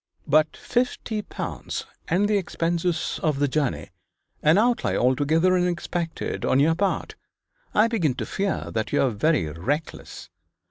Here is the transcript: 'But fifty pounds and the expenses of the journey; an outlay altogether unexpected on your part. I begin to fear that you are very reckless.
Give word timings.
'But 0.25 0.57
fifty 0.57 1.21
pounds 1.21 1.85
and 2.07 2.27
the 2.27 2.39
expenses 2.39 3.19
of 3.21 3.37
the 3.37 3.47
journey; 3.47 3.91
an 4.41 4.57
outlay 4.57 4.97
altogether 4.97 5.55
unexpected 5.55 6.43
on 6.43 6.59
your 6.59 6.73
part. 6.73 7.13
I 7.75 7.87
begin 7.87 8.15
to 8.15 8.25
fear 8.25 8.71
that 8.71 8.91
you 8.91 9.03
are 9.03 9.11
very 9.11 9.45
reckless. 9.51 10.31